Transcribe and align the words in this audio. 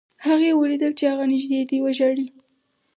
هغې 0.25 0.51
ولیدل 0.53 0.91
چې 0.99 1.03
هغه 1.11 1.25
نږدې 1.31 1.59
دی 1.69 1.77
وژاړي 1.81 2.27